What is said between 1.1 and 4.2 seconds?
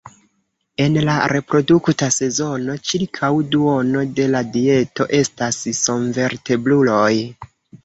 reprodukta sezono, ĉirkaŭ duono